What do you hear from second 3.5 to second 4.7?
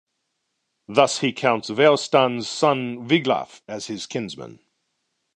as his kinsman.